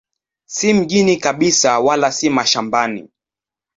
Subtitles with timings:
[0.45, 3.09] Si mjini kabisa wala si mashambani.